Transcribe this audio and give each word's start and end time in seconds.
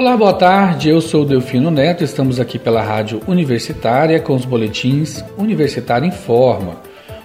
Olá, 0.00 0.16
boa 0.16 0.32
tarde. 0.32 0.88
Eu 0.88 0.98
sou 0.98 1.26
Delfino 1.26 1.70
Neto. 1.70 2.02
Estamos 2.02 2.40
aqui 2.40 2.58
pela 2.58 2.80
Rádio 2.80 3.20
Universitária 3.28 4.18
com 4.18 4.34
os 4.34 4.46
boletins 4.46 5.22
Universitário 5.36 6.08
Informa. 6.08 6.80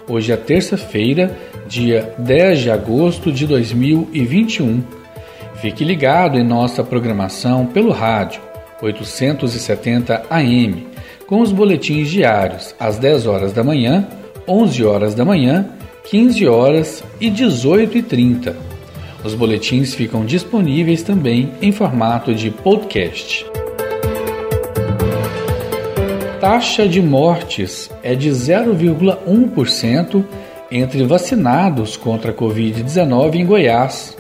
Hoje 0.10 0.34
é 0.34 0.36
terça-feira, 0.36 1.34
dia 1.70 2.14
10 2.18 2.60
de 2.60 2.70
agosto 2.70 3.32
de 3.32 3.48
2021. 3.48 4.84
Fique 5.62 5.86
ligado 5.86 6.38
em 6.38 6.44
nossa 6.44 6.84
programação 6.84 7.66
pelo 7.66 7.94
rádio 7.94 8.42
870 8.82 10.24
AM, 10.30 10.86
com 11.28 11.40
os 11.40 11.54
boletins 11.54 12.10
diários 12.10 12.76
às 12.78 12.98
10 12.98 13.26
horas 13.26 13.54
da 13.54 13.64
manhã, 13.64 14.06
11 14.46 14.84
horas 14.84 15.16
da 15.16 15.24
manhã, 15.24 15.66
15 16.10 16.46
horas 16.46 17.06
e 17.22 17.30
18 17.30 18.00
e 18.00 18.04
30 18.04 18.75
os 19.26 19.34
boletins 19.34 19.96
ficam 19.96 20.24
disponíveis 20.24 21.02
também 21.02 21.52
em 21.62 21.72
formato 21.72 22.34
de 22.34 22.52
podcast. 22.52 23.46
Taxa 26.40 26.88
de 26.88 27.02
mortes 27.02 27.90
é 28.04 28.14
de 28.14 28.30
0,1% 28.30 30.24
entre 30.70 31.04
vacinados 31.06 31.98
contra 31.98 32.30
a 32.32 32.34
Covid-19 32.34 33.36
em 33.36 33.46
Goiás. 33.46 34.16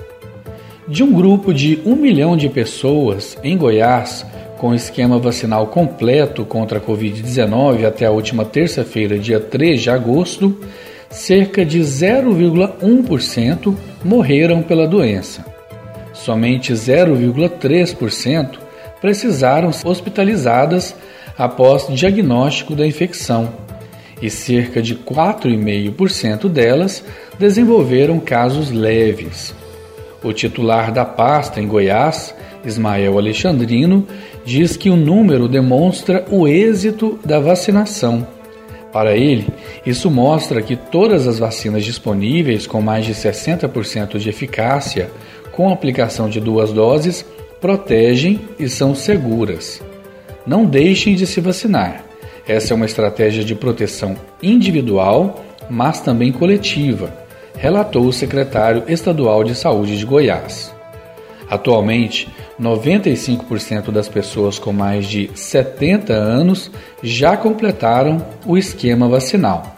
De 0.88 1.04
um 1.04 1.13
grupo 1.13 1.54
de 1.54 1.80
1 1.85 1.96
milhão 1.96 2.35
de 2.35 2.49
pessoas 2.49 3.38
em 3.44 3.55
Goiás 3.55 4.26
com 4.58 4.74
esquema 4.74 5.20
vacinal 5.20 5.68
completo 5.68 6.44
contra 6.46 6.80
a 6.80 6.82
Covid-19 6.82 7.85
até 7.85 8.08
a 8.08 8.12
última 8.12 8.44
terça-feira, 8.44 9.20
dia 9.20 9.40
3 9.40 9.82
de 9.82 9.90
agosto, 9.91 10.58
cerca 11.16 11.66
de 11.66 11.80
0,1% 11.80 13.76
morreram 14.04 14.62
pela 14.62 14.86
doença. 14.86 15.46
Somente 16.14 16.74
0,3% 16.74 18.60
precisaram 18.99 19.72
ser 19.72 19.88
hospitalizadas 19.88 20.94
após 21.38 21.88
diagnóstico 21.88 22.76
da 22.76 22.85
infecção 22.85 23.54
e 24.22 24.30
cerca 24.30 24.82
de 24.82 24.94
4,5% 24.96 26.49
delas 26.49 27.02
desenvolveram 27.40 28.20
casos 28.20 28.70
leves. 28.72 29.55
O 30.22 30.34
titular 30.34 30.91
da 30.91 31.05
pasta 31.05 31.62
em 31.62 31.68
Goiás, 31.68 32.35
Ismael 32.66 33.18
Alexandrino, 33.18 34.05
diz 34.44 34.76
que 34.76 34.90
o 34.90 34.96
número 34.98 35.48
demonstra 35.48 36.26
o 36.29 36.48
êxito 36.48 37.18
da 37.24 37.40
vacinação 37.40 38.35
para 38.96 39.13
ele, 39.13 39.46
isso 39.85 40.10
mostra 40.10 40.62
que 40.62 40.77
todas 40.77 41.27
as 41.27 41.38
vacinas 41.38 41.84
disponíveis 41.84 42.65
com 42.65 42.79
mais 42.79 43.05
de 43.05 43.13
60% 43.13 44.18
de 44.18 44.29
eficácia, 44.29 45.12
com 45.51 45.70
aplicação 45.70 46.29
de 46.29 46.40
duas 46.40 46.71
doses, 46.71 47.26
protegem 47.60 48.40
e 48.57 48.70
são 48.70 48.96
seguras. 48.96 49.84
Não 50.48 50.63
deixem 50.63 51.13
de 51.13 51.27
se 51.27 51.41
vacinar. 51.41 52.05
Essa 52.48 52.73
é 52.73 52.76
uma 52.76 52.85
estratégia 52.85 53.43
de 53.43 53.54
proteção 53.54 54.16
individual, 54.41 55.43
mas 55.70 55.99
também 55.99 56.32
coletiva, 56.32 57.13
relatou 57.57 58.05
o 58.05 58.13
secretário 58.13 58.85
estadual 58.88 59.43
de 59.43 59.55
Saúde 59.55 59.98
de 59.98 60.05
Goiás. 60.05 60.74
Atualmente, 61.49 62.27
95% 62.60 63.91
das 63.91 64.09
pessoas 64.09 64.57
com 64.57 64.74
mais 64.74 65.06
de 65.06 65.29
70 65.35 66.13
anos 66.13 66.72
já 67.03 67.38
completaram 67.38 68.25
o 68.46 68.57
esquema 68.57 69.07
vacinal. 69.07 69.75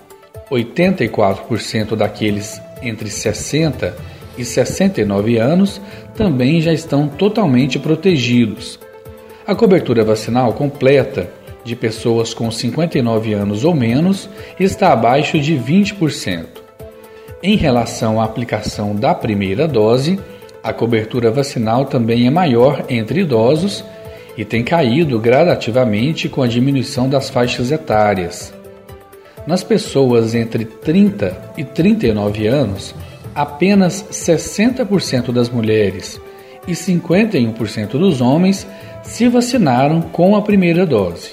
84% 0.49 1.95
daqueles 1.95 2.61
entre 2.81 3.09
60 3.09 3.95
e 4.37 4.45
69 4.45 5.37
anos 5.37 5.81
também 6.15 6.61
já 6.61 6.71
estão 6.71 7.07
totalmente 7.07 7.77
protegidos. 7.79 8.79
A 9.45 9.55
cobertura 9.55 10.03
vacinal 10.03 10.53
completa 10.53 11.29
de 11.63 11.75
pessoas 11.75 12.33
com 12.33 12.49
59 12.49 13.33
anos 13.33 13.65
ou 13.65 13.73
menos 13.73 14.29
está 14.59 14.93
abaixo 14.93 15.39
de 15.39 15.55
20%. 15.55 16.45
Em 17.43 17.55
relação 17.55 18.21
à 18.21 18.23
aplicação 18.23 18.95
da 18.95 19.13
primeira 19.13 19.67
dose, 19.67 20.19
a 20.63 20.73
cobertura 20.73 21.31
vacinal 21.31 21.85
também 21.85 22.27
é 22.27 22.29
maior 22.29 22.85
entre 22.89 23.21
idosos 23.21 23.83
e 24.37 24.45
tem 24.45 24.63
caído 24.63 25.19
gradativamente 25.19 26.29
com 26.29 26.41
a 26.41 26.47
diminuição 26.47 27.09
das 27.09 27.29
faixas 27.29 27.71
etárias. 27.71 28.53
Nas 29.47 29.63
pessoas 29.63 30.35
entre 30.35 30.65
30 30.65 31.53
e 31.57 31.63
39 31.63 32.47
anos, 32.47 32.93
apenas 33.33 34.03
60% 34.11 35.31
das 35.31 35.49
mulheres 35.49 36.19
e 36.67 36.73
51% 36.73 37.91
dos 37.91 38.19
homens 38.19 38.67
se 39.03 39.27
vacinaram 39.29 40.01
com 40.01 40.35
a 40.35 40.41
primeira 40.41 40.85
dose. 40.85 41.31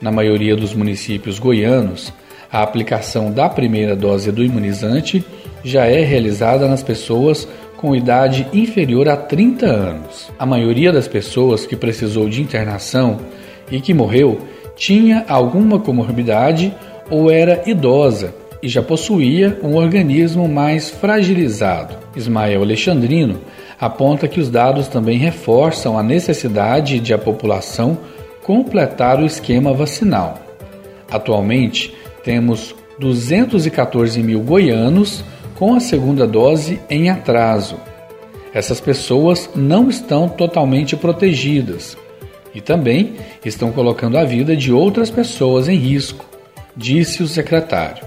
Na 0.00 0.12
maioria 0.12 0.54
dos 0.54 0.74
municípios 0.74 1.38
goianos, 1.38 2.12
a 2.50 2.62
aplicação 2.62 3.30
da 3.30 3.48
primeira 3.48 3.96
dose 3.96 4.30
do 4.30 4.44
imunizante 4.44 5.24
já 5.64 5.86
é 5.86 6.02
realizada 6.02 6.68
nas 6.68 6.82
pessoas 6.82 7.48
com 7.76 7.94
idade 7.94 8.46
inferior 8.52 9.08
a 9.08 9.16
30 9.16 9.66
anos. 9.66 10.30
A 10.38 10.46
maioria 10.46 10.92
das 10.92 11.06
pessoas 11.06 11.66
que 11.66 11.76
precisou 11.76 12.28
de 12.28 12.40
internação 12.40 13.18
e 13.70 13.80
que 13.80 13.92
morreu 13.92 14.40
tinha 14.76 15.24
alguma 15.28 15.78
comorbidade 15.78 16.74
ou 17.10 17.30
era 17.30 17.62
idosa 17.66 18.34
e 18.62 18.68
já 18.68 18.82
possuía 18.82 19.58
um 19.62 19.76
organismo 19.76 20.48
mais 20.48 20.90
fragilizado. 20.90 21.94
Ismael 22.16 22.62
Alexandrino 22.62 23.40
aponta 23.78 24.26
que 24.26 24.40
os 24.40 24.50
dados 24.50 24.88
também 24.88 25.18
reforçam 25.18 25.98
a 25.98 26.02
necessidade 26.02 26.98
de 26.98 27.12
a 27.12 27.18
população 27.18 27.98
completar 28.42 29.20
o 29.20 29.26
esquema 29.26 29.72
vacinal. 29.72 30.38
Atualmente, 31.10 31.94
temos 32.26 32.74
214 32.98 34.20
mil 34.20 34.40
goianos 34.40 35.22
com 35.54 35.76
a 35.76 35.80
segunda 35.80 36.26
dose 36.26 36.80
em 36.90 37.08
atraso. 37.08 37.76
Essas 38.52 38.80
pessoas 38.80 39.48
não 39.54 39.88
estão 39.88 40.28
totalmente 40.28 40.96
protegidas 40.96 41.96
e 42.52 42.60
também 42.60 43.14
estão 43.44 43.70
colocando 43.70 44.18
a 44.18 44.24
vida 44.24 44.56
de 44.56 44.72
outras 44.72 45.08
pessoas 45.08 45.68
em 45.68 45.76
risco, 45.76 46.24
disse 46.76 47.22
o 47.22 47.28
secretário. 47.28 48.04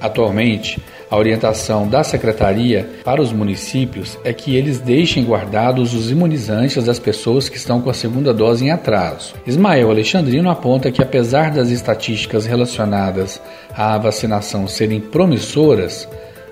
Atualmente, 0.00 0.78
a 1.12 1.16
orientação 1.18 1.86
da 1.86 2.02
secretaria 2.02 2.88
para 3.04 3.20
os 3.20 3.30
municípios 3.30 4.18
é 4.24 4.32
que 4.32 4.56
eles 4.56 4.78
deixem 4.78 5.22
guardados 5.22 5.92
os 5.92 6.10
imunizantes 6.10 6.82
das 6.82 6.98
pessoas 6.98 7.50
que 7.50 7.58
estão 7.58 7.82
com 7.82 7.90
a 7.90 7.94
segunda 7.94 8.32
dose 8.32 8.64
em 8.64 8.70
atraso. 8.70 9.34
Ismael 9.46 9.90
Alexandrino 9.90 10.48
aponta 10.48 10.90
que, 10.90 11.02
apesar 11.02 11.50
das 11.50 11.68
estatísticas 11.68 12.46
relacionadas 12.46 13.42
à 13.76 13.98
vacinação 13.98 14.66
serem 14.66 15.00
promissoras, 15.00 16.08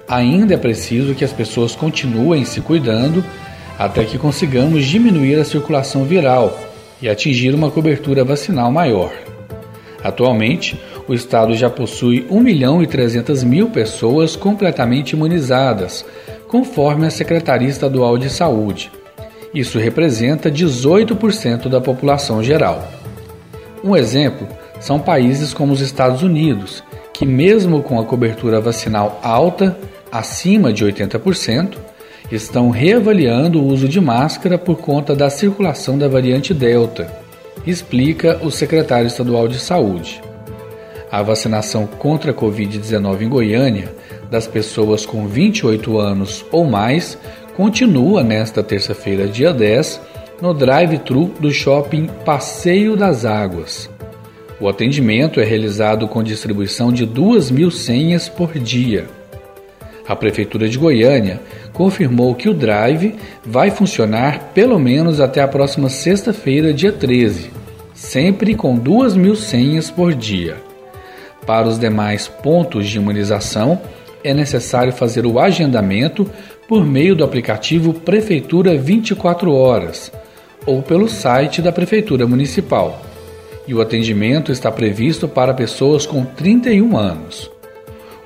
ainda 0.06 0.52
é 0.52 0.58
preciso 0.58 1.14
que 1.14 1.24
as 1.24 1.32
pessoas 1.32 1.74
continuem 1.74 2.44
se 2.44 2.60
cuidando 2.60 3.24
até 3.78 4.04
que 4.04 4.18
consigamos 4.18 4.84
diminuir 4.84 5.36
a 5.36 5.44
circulação 5.46 6.04
viral 6.04 6.54
e 7.00 7.08
atingir 7.08 7.54
uma 7.54 7.70
cobertura 7.70 8.24
vacinal 8.24 8.70
maior. 8.70 9.10
Atualmente, 10.04 10.78
o 11.10 11.14
estado 11.14 11.56
já 11.56 11.68
possui 11.68 12.24
1 12.30 12.40
milhão 12.40 12.80
e 12.80 12.86
300 12.86 13.42
mil 13.42 13.68
pessoas 13.70 14.36
completamente 14.36 15.14
imunizadas, 15.14 16.04
conforme 16.46 17.04
a 17.04 17.10
Secretaria 17.10 17.68
Estadual 17.68 18.16
de 18.16 18.30
Saúde. 18.30 18.92
Isso 19.52 19.76
representa 19.76 20.48
18% 20.48 21.68
da 21.68 21.80
população 21.80 22.40
geral. 22.44 22.88
Um 23.82 23.96
exemplo 23.96 24.46
são 24.78 25.00
países 25.00 25.52
como 25.52 25.72
os 25.72 25.80
Estados 25.80 26.22
Unidos, 26.22 26.80
que, 27.12 27.26
mesmo 27.26 27.82
com 27.82 27.98
a 27.98 28.04
cobertura 28.04 28.60
vacinal 28.60 29.18
alta, 29.20 29.76
acima 30.12 30.72
de 30.72 30.84
80%, 30.86 31.76
estão 32.30 32.70
reavaliando 32.70 33.60
o 33.60 33.66
uso 33.66 33.88
de 33.88 34.00
máscara 34.00 34.56
por 34.56 34.76
conta 34.76 35.16
da 35.16 35.28
circulação 35.28 35.98
da 35.98 36.06
variante 36.06 36.54
Delta, 36.54 37.12
explica 37.66 38.38
o 38.44 38.50
secretário 38.52 39.08
estadual 39.08 39.48
de 39.48 39.58
Saúde. 39.58 40.29
A 41.10 41.22
vacinação 41.22 41.86
contra 41.86 42.30
a 42.30 42.34
Covid-19 42.34 43.22
em 43.22 43.28
Goiânia 43.28 43.92
das 44.30 44.46
pessoas 44.46 45.04
com 45.04 45.26
28 45.26 45.98
anos 45.98 46.44
ou 46.52 46.64
mais 46.64 47.18
continua 47.56 48.22
nesta 48.22 48.62
terça-feira, 48.62 49.26
dia 49.26 49.52
10, 49.52 50.00
no 50.40 50.54
drive-thru 50.54 51.34
do 51.40 51.50
shopping 51.50 52.06
Passeio 52.24 52.96
das 52.96 53.24
Águas. 53.24 53.90
O 54.60 54.68
atendimento 54.68 55.40
é 55.40 55.44
realizado 55.44 56.06
com 56.06 56.22
distribuição 56.22 56.92
de 56.92 57.04
2 57.04 57.50
mil 57.50 57.72
senhas 57.72 58.28
por 58.28 58.56
dia. 58.56 59.06
A 60.06 60.14
Prefeitura 60.14 60.68
de 60.68 60.78
Goiânia 60.78 61.40
confirmou 61.72 62.34
que 62.34 62.48
o 62.48 62.54
drive 62.54 63.16
vai 63.44 63.70
funcionar 63.70 64.50
pelo 64.54 64.78
menos 64.78 65.20
até 65.20 65.40
a 65.40 65.48
próxima 65.48 65.88
sexta-feira, 65.88 66.72
dia 66.72 66.92
13, 66.92 67.50
sempre 67.94 68.54
com 68.54 68.76
2 68.76 69.16
mil 69.16 69.34
senhas 69.34 69.90
por 69.90 70.14
dia. 70.14 70.69
Para 71.46 71.68
os 71.68 71.78
demais 71.78 72.28
pontos 72.28 72.86
de 72.88 72.98
imunização, 72.98 73.80
é 74.22 74.34
necessário 74.34 74.92
fazer 74.92 75.26
o 75.26 75.38
agendamento 75.38 76.28
por 76.68 76.84
meio 76.84 77.16
do 77.16 77.24
aplicativo 77.24 77.92
Prefeitura 77.92 78.76
24 78.76 79.52
Horas 79.52 80.12
ou 80.66 80.82
pelo 80.82 81.08
site 81.08 81.62
da 81.62 81.72
Prefeitura 81.72 82.26
Municipal. 82.26 83.00
E 83.66 83.74
o 83.74 83.80
atendimento 83.80 84.52
está 84.52 84.70
previsto 84.70 85.26
para 85.28 85.54
pessoas 85.54 86.04
com 86.04 86.24
31 86.24 86.96
anos. 86.96 87.50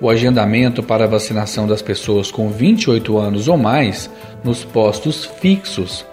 O 0.00 0.10
agendamento 0.10 0.82
para 0.82 1.04
a 1.04 1.08
vacinação 1.08 1.66
das 1.66 1.80
pessoas 1.80 2.30
com 2.30 2.50
28 2.50 3.16
anos 3.16 3.48
ou 3.48 3.56
mais 3.56 4.10
nos 4.42 4.64
postos 4.64 5.24
fixos 5.24 6.04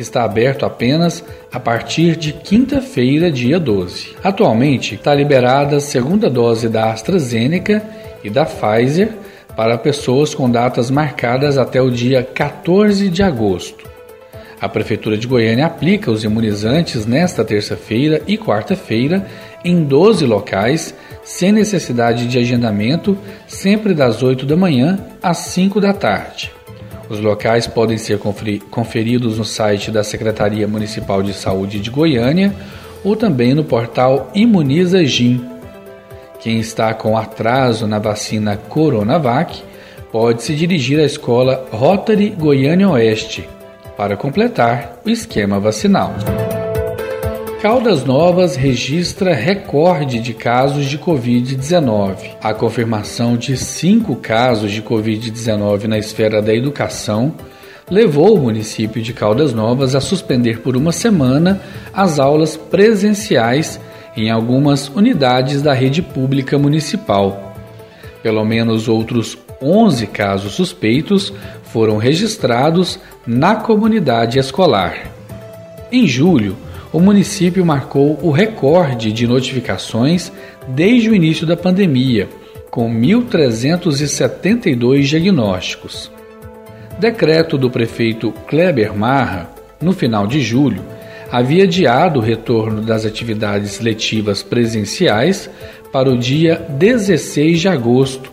está 0.00 0.24
aberto 0.24 0.64
apenas 0.64 1.24
a 1.52 1.60
partir 1.60 2.16
de 2.16 2.32
quinta-feira, 2.32 3.30
dia 3.30 3.58
12. 3.58 4.16
Atualmente 4.22 4.94
está 4.94 5.14
liberada 5.14 5.76
a 5.76 5.80
segunda 5.80 6.30
dose 6.30 6.68
da 6.68 6.90
AstraZeneca 6.90 7.82
e 8.22 8.30
da 8.30 8.44
Pfizer 8.44 9.10
para 9.56 9.76
pessoas 9.76 10.34
com 10.34 10.50
datas 10.50 10.90
marcadas 10.90 11.58
até 11.58 11.82
o 11.82 11.90
dia 11.90 12.22
14 12.22 13.08
de 13.08 13.22
agosto. 13.22 13.88
A 14.60 14.68
Prefeitura 14.68 15.16
de 15.16 15.26
Goiânia 15.26 15.66
aplica 15.66 16.10
os 16.10 16.24
imunizantes 16.24 17.06
nesta 17.06 17.44
terça-feira 17.44 18.22
e 18.26 18.36
quarta-feira 18.36 19.26
em 19.64 19.84
12 19.84 20.26
locais, 20.26 20.94
sem 21.22 21.52
necessidade 21.52 22.26
de 22.26 22.38
agendamento, 22.38 23.16
sempre 23.46 23.94
das 23.94 24.22
8 24.22 24.44
da 24.44 24.56
manhã 24.56 24.98
às 25.22 25.38
5 25.38 25.80
da 25.80 25.92
tarde. 25.92 26.57
Os 27.08 27.20
locais 27.20 27.66
podem 27.66 27.96
ser 27.96 28.18
conferidos 28.70 29.38
no 29.38 29.44
site 29.44 29.90
da 29.90 30.04
Secretaria 30.04 30.68
Municipal 30.68 31.22
de 31.22 31.32
Saúde 31.32 31.80
de 31.80 31.90
Goiânia 31.90 32.54
ou 33.02 33.16
também 33.16 33.54
no 33.54 33.64
portal 33.64 34.30
Imuniza 34.34 35.04
Gin. 35.04 35.42
Quem 36.40 36.58
está 36.60 36.92
com 36.94 37.16
atraso 37.16 37.86
na 37.86 37.98
vacina 37.98 38.56
Coronavac 38.56 39.62
pode 40.12 40.42
se 40.42 40.54
dirigir 40.54 41.00
à 41.00 41.04
escola 41.04 41.66
Rotary 41.72 42.30
Goiânia 42.30 42.88
Oeste 42.90 43.48
para 43.96 44.16
completar 44.16 45.00
o 45.04 45.10
esquema 45.10 45.58
vacinal. 45.58 46.14
Caldas 47.60 48.04
Novas 48.04 48.54
registra 48.54 49.34
recorde 49.34 50.20
de 50.20 50.32
casos 50.32 50.86
de 50.86 50.96
Covid-19. 50.96 52.36
A 52.40 52.54
confirmação 52.54 53.36
de 53.36 53.56
cinco 53.56 54.14
casos 54.14 54.70
de 54.70 54.80
Covid-19 54.80 55.84
na 55.84 55.98
esfera 55.98 56.40
da 56.40 56.54
educação 56.54 57.34
levou 57.90 58.36
o 58.36 58.40
município 58.40 59.02
de 59.02 59.12
Caldas 59.12 59.52
Novas 59.52 59.96
a 59.96 60.00
suspender 60.00 60.60
por 60.60 60.76
uma 60.76 60.92
semana 60.92 61.60
as 61.92 62.20
aulas 62.20 62.56
presenciais 62.56 63.80
em 64.16 64.30
algumas 64.30 64.86
unidades 64.86 65.60
da 65.60 65.74
rede 65.74 66.00
pública 66.00 66.56
municipal. 66.56 67.56
Pelo 68.22 68.44
menos 68.44 68.86
outros 68.86 69.36
11 69.60 70.06
casos 70.06 70.52
suspeitos 70.52 71.32
foram 71.64 71.96
registrados 71.96 73.00
na 73.26 73.56
comunidade 73.56 74.38
escolar. 74.38 75.10
Em 75.90 76.06
julho, 76.06 76.56
o 76.92 77.00
município 77.00 77.64
marcou 77.64 78.18
o 78.22 78.30
recorde 78.30 79.10
de 79.12 79.26
notificações 79.26 80.30
desde 80.68 81.10
o 81.10 81.14
início 81.14 81.46
da 81.46 81.56
pandemia, 81.56 82.28
com 82.70 82.92
1.372 82.92 85.02
diagnósticos. 85.02 86.10
Decreto 86.98 87.56
do 87.56 87.70
prefeito 87.70 88.32
Kleber 88.46 88.94
Marra, 88.94 89.50
no 89.80 89.92
final 89.92 90.26
de 90.26 90.40
julho, 90.40 90.82
havia 91.30 91.64
adiado 91.64 92.18
o 92.18 92.22
retorno 92.22 92.80
das 92.80 93.04
atividades 93.04 93.80
letivas 93.80 94.42
presenciais 94.42 95.48
para 95.92 96.10
o 96.10 96.18
dia 96.18 96.66
16 96.70 97.60
de 97.60 97.68
agosto, 97.68 98.32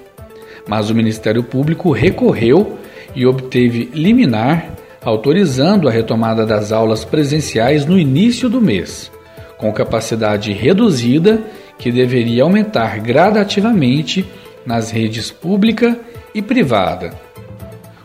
mas 0.68 0.90
o 0.90 0.96
Ministério 0.96 1.44
Público 1.44 1.92
recorreu 1.92 2.78
e 3.14 3.26
obteve 3.26 3.90
liminar 3.94 4.76
autorizando 5.06 5.88
a 5.88 5.92
retomada 5.92 6.46
das 6.46 6.72
aulas 6.72 7.06
presenciais 7.06 7.86
no 7.86 7.98
início 7.98 8.50
do 8.50 8.60
mês, 8.60 9.12
com 9.58 9.72
capacidade 9.72 10.52
reduzida 10.52 11.42
que 11.78 11.92
deveria 11.92 12.44
aumentar 12.44 13.00
gradativamente 13.00 14.26
nas 14.66 14.90
redes 14.90 15.30
pública 15.30 15.98
e 16.34 16.42
privada. 16.42 17.14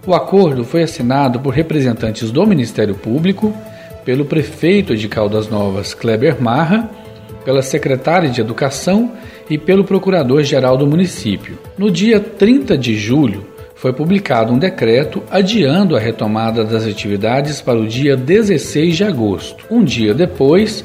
O 0.07 0.15
acordo 0.15 0.63
foi 0.63 0.83
assinado 0.83 1.41
por 1.41 1.55
representantes 1.55 2.31
do 2.31 2.47
Ministério 2.47 2.95
Público, 2.95 3.55
pelo 4.05 4.27
prefeito 4.27 4.95
de 4.95 5.09
Caldas 5.09 5.49
Novas, 5.49 5.95
Kleber 5.95 6.41
Marra, 6.41 6.91
pela 7.45 7.63
secretária 7.63 8.29
de 8.29 8.41
Educação 8.41 9.13
e 9.49 9.57
pelo 9.57 9.85
procurador-geral 9.85 10.77
do 10.77 10.87
município. 10.87 11.59
No 11.79 11.91
dia 11.91 12.21
30 12.21 12.77
de 12.77 12.95
julho, 12.97 13.47
foi 13.81 13.95
publicado 13.95 14.53
um 14.53 14.59
decreto 14.59 15.23
adiando 15.31 15.97
a 15.97 15.99
retomada 15.99 16.63
das 16.63 16.87
atividades 16.87 17.63
para 17.63 17.79
o 17.79 17.87
dia 17.87 18.15
16 18.15 18.95
de 18.95 19.05
agosto. 19.05 19.65
Um 19.71 19.83
dia 19.83 20.13
depois, 20.13 20.85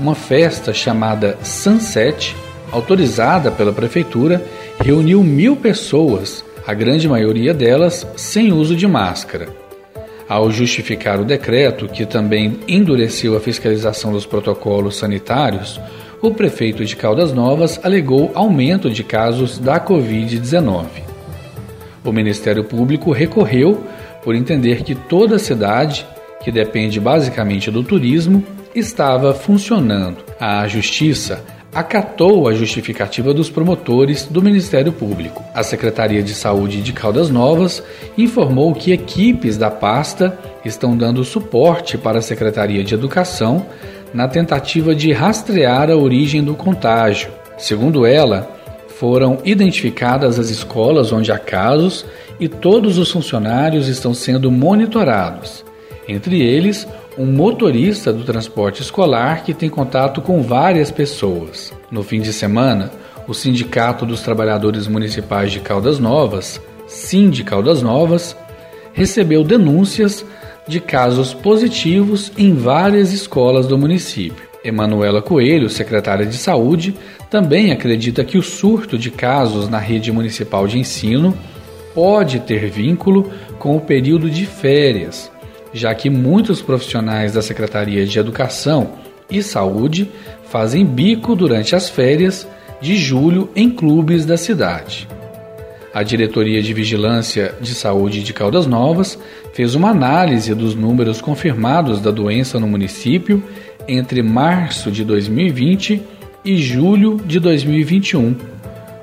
uma 0.00 0.16
festa 0.16 0.74
chamada 0.74 1.38
Sunset, 1.44 2.34
autorizada 2.72 3.52
pela 3.52 3.72
prefeitura, 3.72 4.42
reuniu 4.80 5.22
mil 5.22 5.54
pessoas, 5.54 6.44
a 6.66 6.74
grande 6.74 7.08
maioria 7.08 7.54
delas 7.54 8.04
sem 8.16 8.52
uso 8.52 8.74
de 8.74 8.88
máscara. 8.88 9.46
Ao 10.28 10.50
justificar 10.50 11.20
o 11.20 11.24
decreto, 11.24 11.86
que 11.86 12.04
também 12.04 12.58
endureceu 12.66 13.36
a 13.36 13.40
fiscalização 13.40 14.10
dos 14.10 14.26
protocolos 14.26 14.96
sanitários, 14.96 15.80
o 16.20 16.32
prefeito 16.32 16.84
de 16.84 16.96
Caldas 16.96 17.32
Novas 17.32 17.78
alegou 17.84 18.32
aumento 18.34 18.90
de 18.90 19.04
casos 19.04 19.60
da 19.60 19.78
Covid-19. 19.78 21.11
O 22.04 22.12
Ministério 22.12 22.64
Público 22.64 23.12
recorreu 23.12 23.84
por 24.22 24.34
entender 24.34 24.82
que 24.82 24.94
toda 24.94 25.36
a 25.36 25.38
cidade, 25.38 26.06
que 26.42 26.50
depende 26.50 26.98
basicamente 26.98 27.70
do 27.70 27.82
turismo, 27.82 28.44
estava 28.74 29.34
funcionando. 29.34 30.18
A 30.40 30.66
Justiça 30.66 31.44
acatou 31.74 32.48
a 32.48 32.54
justificativa 32.54 33.32
dos 33.32 33.48
promotores 33.48 34.26
do 34.26 34.42
Ministério 34.42 34.92
Público. 34.92 35.42
A 35.54 35.62
Secretaria 35.62 36.22
de 36.22 36.34
Saúde 36.34 36.82
de 36.82 36.92
Caldas 36.92 37.30
Novas 37.30 37.82
informou 38.16 38.74
que 38.74 38.92
equipes 38.92 39.56
da 39.56 39.70
pasta 39.70 40.38
estão 40.64 40.96
dando 40.96 41.24
suporte 41.24 41.96
para 41.96 42.18
a 42.18 42.22
Secretaria 42.22 42.84
de 42.84 42.94
Educação 42.94 43.66
na 44.12 44.28
tentativa 44.28 44.94
de 44.94 45.12
rastrear 45.12 45.90
a 45.90 45.96
origem 45.96 46.44
do 46.44 46.54
contágio. 46.54 47.30
Segundo 47.56 48.04
ela, 48.04 48.51
foram 49.02 49.38
identificadas 49.44 50.38
as 50.38 50.48
escolas 50.48 51.10
onde 51.10 51.32
há 51.32 51.38
casos 51.38 52.06
e 52.38 52.46
todos 52.48 52.98
os 52.98 53.10
funcionários 53.10 53.88
estão 53.88 54.14
sendo 54.14 54.48
monitorados. 54.48 55.64
Entre 56.06 56.40
eles, 56.40 56.86
um 57.18 57.26
motorista 57.26 58.12
do 58.12 58.22
transporte 58.22 58.80
escolar 58.80 59.42
que 59.42 59.52
tem 59.52 59.68
contato 59.68 60.22
com 60.22 60.40
várias 60.40 60.92
pessoas. 60.92 61.72
No 61.90 62.04
fim 62.04 62.20
de 62.20 62.32
semana, 62.32 62.92
o 63.26 63.34
Sindicato 63.34 64.06
dos 64.06 64.20
Trabalhadores 64.20 64.86
Municipais 64.86 65.50
de 65.50 65.58
Caldas 65.58 65.98
Novas, 65.98 66.60
Sind 66.86 67.42
Caldas 67.42 67.82
Novas, 67.82 68.36
recebeu 68.92 69.42
denúncias 69.42 70.24
de 70.68 70.78
casos 70.78 71.34
positivos 71.34 72.30
em 72.38 72.54
várias 72.54 73.12
escolas 73.12 73.66
do 73.66 73.76
município. 73.76 74.52
Emanuela 74.64 75.20
Coelho, 75.20 75.68
secretária 75.68 76.24
de 76.24 76.36
Saúde, 76.36 76.94
também 77.32 77.72
acredita 77.72 78.22
que 78.26 78.36
o 78.36 78.42
surto 78.42 78.98
de 78.98 79.10
casos 79.10 79.66
na 79.66 79.78
rede 79.78 80.12
municipal 80.12 80.68
de 80.68 80.78
ensino 80.78 81.34
pode 81.94 82.40
ter 82.40 82.68
vínculo 82.68 83.32
com 83.58 83.74
o 83.74 83.80
período 83.80 84.28
de 84.28 84.44
férias, 84.44 85.32
já 85.72 85.94
que 85.94 86.10
muitos 86.10 86.60
profissionais 86.60 87.32
da 87.32 87.40
Secretaria 87.40 88.04
de 88.04 88.18
Educação 88.18 88.92
e 89.30 89.42
Saúde 89.42 90.10
fazem 90.50 90.84
bico 90.84 91.34
durante 91.34 91.74
as 91.74 91.88
férias 91.88 92.46
de 92.82 92.98
julho 92.98 93.48
em 93.56 93.70
clubes 93.70 94.26
da 94.26 94.36
cidade. 94.36 95.08
A 95.94 96.02
Diretoria 96.02 96.62
de 96.62 96.74
Vigilância 96.74 97.54
de 97.62 97.74
Saúde 97.74 98.22
de 98.22 98.34
Caldas 98.34 98.66
Novas 98.66 99.18
fez 99.54 99.74
uma 99.74 99.88
análise 99.88 100.54
dos 100.54 100.74
números 100.74 101.22
confirmados 101.22 101.98
da 101.98 102.10
doença 102.10 102.60
no 102.60 102.68
município 102.68 103.42
entre 103.88 104.22
março 104.22 104.90
de 104.90 105.02
2020 105.02 106.20
e 106.44 106.56
julho 106.56 107.20
de 107.24 107.40
2021. 107.40 108.36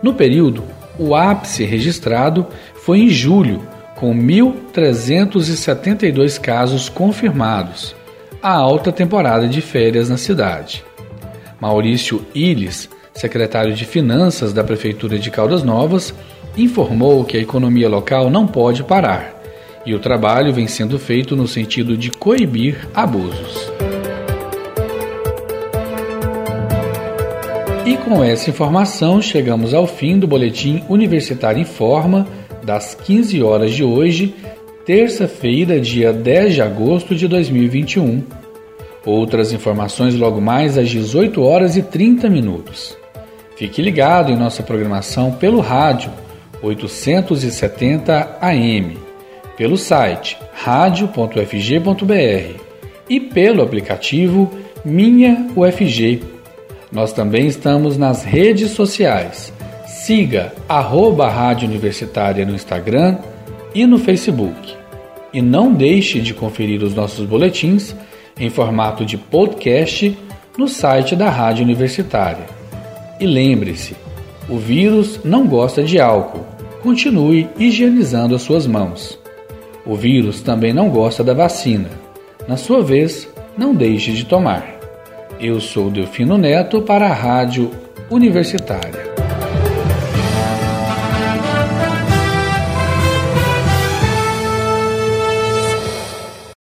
No 0.01 0.13
período, 0.13 0.63
o 0.98 1.13
ápice 1.15 1.63
registrado 1.63 2.48
foi 2.75 3.00
em 3.00 3.10
julho, 3.10 3.62
com 3.96 4.13
1.372 4.13 6.39
casos 6.39 6.89
confirmados, 6.89 7.96
a 8.41 8.53
alta 8.53 8.91
temporada 8.91 9.48
de 9.48 9.62
férias 9.62 10.10
na 10.10 10.17
cidade. 10.17 10.84
Maurício 11.60 12.25
Illes, 12.34 12.89
secretário 13.13 13.74
de 13.74 13.86
Finanças 13.86 14.53
da 14.53 14.63
Prefeitura 14.63 15.19
de 15.19 15.29
Caldas 15.29 15.62
Novas, 15.63 16.13
informou 16.58 17.25
que 17.25 17.38
a 17.38 17.41
economia 17.41 17.89
local 17.89 18.29
não 18.29 18.48
pode 18.48 18.84
parar 18.84 19.39
e 19.86 19.93
o 19.93 20.00
trabalho 20.00 20.53
vem 20.53 20.67
sendo 20.67 21.00
feito 21.00 21.36
no 21.36 21.48
sentido 21.48 21.98
de 21.98 22.12
coibir 22.12 22.88
abusos. 22.93 23.72
E 27.89 27.98
com 27.98 28.24
essa 28.24 28.51
informação 28.51 29.19
chegamos 29.19 29.74
ao 29.74 29.88
fim 29.88 30.19
do 30.19 30.27
Boletim 30.27 30.84
Universitário 30.88 31.60
em 31.60 31.65
Forma 31.65 32.27
das 32.63 32.93
15 32.93 33.41
horas 33.41 33.74
de 33.74 33.84
hoje, 33.84 34.36
terça-feira, 34.86 35.81
dia 35.81 36.13
10 36.13 36.53
de 36.53 36.62
agosto 36.62 37.15
de 37.15 37.27
2021. 37.27 38.22
Outras 39.03 39.51
informações 39.51 40.13
logo 40.13 40.39
mais 40.39 40.77
às 40.77 40.88
18 40.88 41.41
horas 41.41 41.75
e 41.77 41.81
30 41.81 42.29
minutos. 42.29 42.96
Fique 43.55 43.81
ligado 43.81 44.31
em 44.31 44.38
nossa 44.38 44.62
programação 44.62 45.31
pelo 45.31 45.60
rádio 45.60 46.12
870 46.62 48.38
AM, 48.39 49.00
pelo 49.58 49.77
site 49.77 50.38
radio.fg.br 50.53 51.34
e 53.10 53.19
pelo 53.19 53.63
aplicativo 53.63 54.48
Minha 54.86 55.48
UFG. 55.55 56.38
Nós 56.91 57.13
também 57.13 57.48
estamos 57.48 57.98
nas 57.98 58.24
redes 58.24 58.72
sociais. 58.72 59.53
Siga 59.86 60.53
arroba 60.67 61.29
Rádio 61.29 61.67
Universitária 61.67 62.46
no 62.46 62.55
Instagram 62.55 63.17
e 63.75 63.86
no 63.86 64.00
Facebook. 64.00 64.74
E 65.31 65.41
não 65.41 65.72
deixe 65.72 66.19
de 66.19 66.34
conferir 66.34 66.81
os 66.81 66.96
nossos 66.96 67.25
boletins 67.27 67.96
em 68.39 68.50
formato 68.50 69.05
de 69.05 69.17
podcast 69.17 70.17
no 70.58 70.67
site 70.67 71.15
da 71.15 71.29
Rádio 71.29 71.63
Universitária. 71.63 72.46
E 73.19 73.27
lembre-se, 73.27 73.96
o 74.50 74.58
vírus 74.58 75.19
não 75.24 75.46
gosta 75.46 75.84
de 75.84 76.00
álcool. 76.00 76.46
Continue 76.81 77.48
higienizando 77.60 78.34
as 78.34 78.41
suas 78.41 78.65
mãos. 78.65 79.19
O 79.86 79.96
vírus 79.96 80.41
também 80.41 80.74
não 80.74 80.89
gosta 80.89 81.24
da 81.24 81.34
vacina. 81.34 81.89
Na 82.48 82.58
sua 82.58 82.81
vez, 82.81 83.27
não 83.58 83.75
deixe 83.75 84.12
de 84.13 84.25
tomar. 84.25 84.78
Eu 85.38 85.59
sou 85.59 85.89
Delfino 85.89 86.38
Neto 86.38 86.81
para 86.81 87.07
a 87.07 87.13
Rádio 87.13 87.71
Universitária. 88.09 89.18